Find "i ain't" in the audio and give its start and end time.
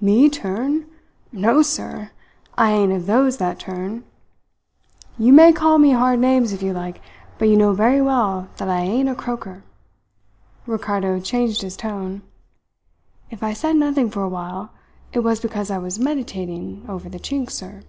2.56-2.92, 8.68-9.08